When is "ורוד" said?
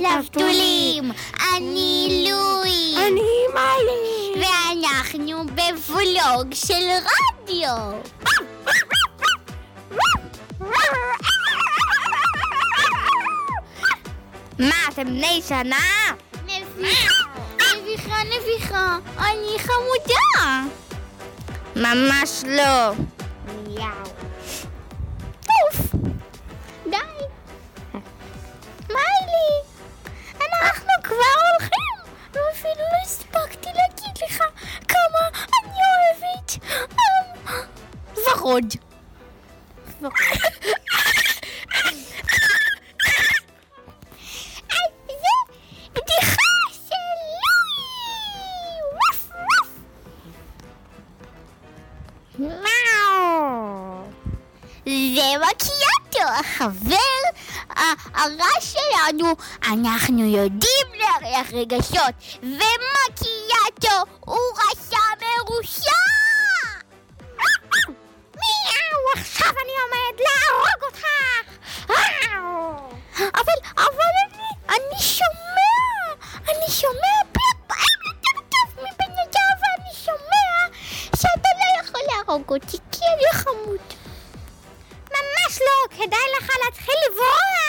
38.42-38.74, 40.02-40.12